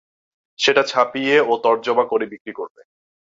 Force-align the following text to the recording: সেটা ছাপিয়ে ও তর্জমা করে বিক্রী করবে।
সেটা 0.59 0.81
ছাপিয়ে 0.83 1.35
ও 1.41 1.53
তর্জমা 1.63 2.05
করে 2.05 2.25
বিক্রী 2.25 2.53
করবে। 2.53 2.81